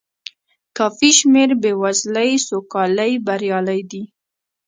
[0.77, 4.03] کافي شمېر بې وزلۍ سوکالۍ بریالۍ دي.